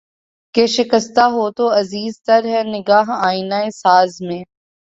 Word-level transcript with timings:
کہ 0.55 0.65
شکستہ 0.67 1.25
ہو 1.33 1.45
تو 1.57 1.65
عزیز 1.73 2.13
تر 2.27 2.41
ہے 2.45 2.61
نگاہ 2.65 3.07
آئنہ 3.21 3.59
ساز 3.73 4.11
میں 4.21 4.43